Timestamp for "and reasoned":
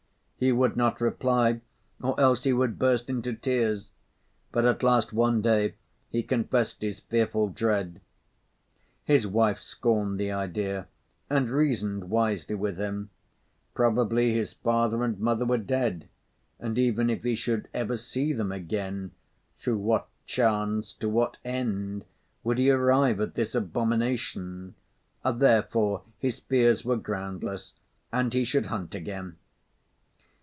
11.29-12.05